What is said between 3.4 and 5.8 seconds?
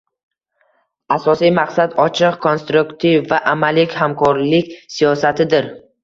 amaliy hamkorlik siyosatidir